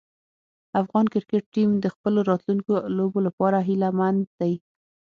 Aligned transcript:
افغان 0.81 1.05
کرکټ 1.13 1.43
ټیم 1.55 1.69
د 1.79 1.85
خپلو 1.95 2.19
راتلونکو 2.29 2.71
لوبو 2.97 3.19
لپاره 3.27 3.57
هیله 3.67 3.89
مند 3.99 4.21
دی. 4.39 4.53